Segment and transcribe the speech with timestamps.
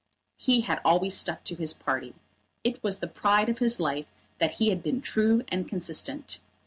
[0.37, 2.15] He had always stuck to his party.
[2.63, 4.07] It was the pride of his life
[4.39, 6.39] that he had been true and consistent.